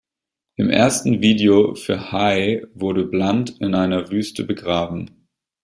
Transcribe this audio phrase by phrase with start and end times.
[0.55, 5.27] Im ersten Video für "High" wurde Blunt in einer Wüste begraben.